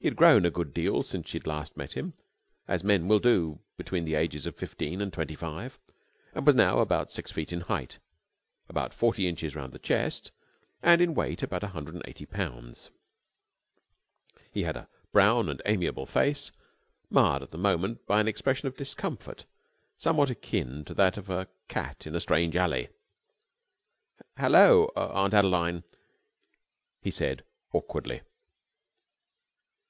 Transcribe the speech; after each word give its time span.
He 0.00 0.08
had 0.08 0.16
grown 0.16 0.44
a 0.44 0.50
good 0.50 0.74
deal 0.74 1.04
since 1.04 1.30
she 1.30 1.38
had 1.38 1.46
last 1.46 1.76
met 1.76 1.92
him, 1.92 2.14
as 2.66 2.82
men 2.82 3.06
will 3.06 3.20
do 3.20 3.60
between 3.76 4.04
the 4.04 4.16
ages 4.16 4.46
of 4.46 4.56
fifteen 4.56 5.00
and 5.00 5.12
twenty 5.12 5.36
five, 5.36 5.78
and 6.34 6.44
was 6.44 6.56
now 6.56 6.80
about 6.80 7.12
six 7.12 7.30
feet 7.30 7.52
in 7.52 7.60
height, 7.60 8.00
about 8.68 8.92
forty 8.92 9.28
inches 9.28 9.54
round 9.54 9.72
the 9.72 9.78
chest, 9.78 10.32
and 10.82 11.00
in 11.00 11.14
weight 11.14 11.44
about 11.44 11.62
one 11.62 11.70
hundred 11.70 11.94
and 11.94 12.02
eighty 12.08 12.26
pounds. 12.26 12.90
He 14.50 14.64
had 14.64 14.76
a 14.76 14.88
brown 15.12 15.48
and 15.48 15.62
amiable 15.66 16.06
face, 16.06 16.50
marred 17.08 17.44
at 17.44 17.52
the 17.52 17.56
moment 17.58 18.04
by 18.04 18.18
an 18.20 18.26
expression 18.26 18.66
of 18.66 18.76
discomfort 18.76 19.46
somewhat 19.98 20.30
akin 20.30 20.84
to 20.86 20.94
that 20.94 21.16
of 21.16 21.30
a 21.30 21.46
cat 21.68 22.08
in 22.08 22.16
a 22.16 22.20
strange 22.20 22.56
alley. 22.56 22.88
"Hallo, 24.36 24.90
Aunt 24.96 25.32
Adeline!" 25.32 25.84
he 27.00 27.12
said 27.12 27.44
awkwardly. 27.72 28.22